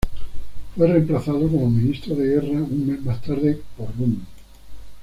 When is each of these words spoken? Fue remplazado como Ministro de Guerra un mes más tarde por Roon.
Fue 0.75 0.87
remplazado 0.87 1.41
como 1.41 1.69
Ministro 1.69 2.15
de 2.15 2.25
Guerra 2.27 2.63
un 2.63 2.87
mes 2.87 3.03
más 3.03 3.21
tarde 3.21 3.61
por 3.77 3.95
Roon. 3.95 4.25